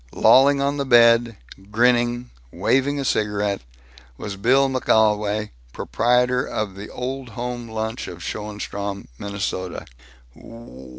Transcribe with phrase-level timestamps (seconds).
[0.15, 1.37] Lolling on the bed,
[1.69, 3.61] grinning, waving a cigarette,
[4.17, 9.85] was Bill McGolwey, proprietor of the Old Home Lunch, of Schoenstrom, Minnesota.